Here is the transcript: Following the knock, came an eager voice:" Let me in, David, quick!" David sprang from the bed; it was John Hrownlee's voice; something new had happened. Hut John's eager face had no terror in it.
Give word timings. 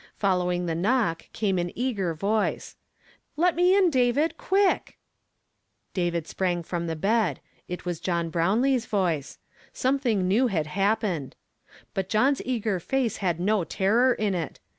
Following 0.15 0.65
the 0.65 0.73
knock, 0.73 1.29
came 1.31 1.59
an 1.59 1.71
eager 1.75 2.15
voice:" 2.15 2.75
Let 3.37 3.55
me 3.55 3.77
in, 3.77 3.91
David, 3.91 4.35
quick!" 4.35 4.97
David 6.01 6.25
sprang 6.25 6.63
from 6.63 6.87
the 6.87 6.95
bed; 6.95 7.39
it 7.67 7.85
was 7.85 7.99
John 7.99 8.31
Hrownlee's 8.31 8.87
voice; 8.87 9.37
something 9.73 10.27
new 10.27 10.47
had 10.47 10.65
happened. 10.65 11.35
Hut 11.95 12.09
John's 12.09 12.41
eager 12.45 12.79
face 12.79 13.17
had 13.17 13.39
no 13.39 13.63
terror 13.63 14.11
in 14.11 14.33
it. 14.33 14.59